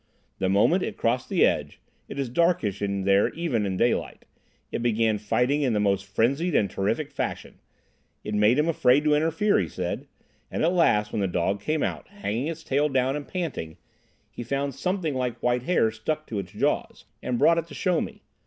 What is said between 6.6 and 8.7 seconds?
terrific fashion. It made him